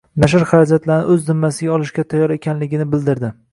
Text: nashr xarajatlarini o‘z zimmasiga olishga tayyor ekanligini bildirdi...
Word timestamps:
nashr 0.21 0.45
xarajatlarini 0.51 1.11
o‘z 1.17 1.21
zimmasiga 1.27 1.75
olishga 1.77 2.07
tayyor 2.15 2.35
ekanligini 2.39 2.91
bildirdi... 2.97 3.35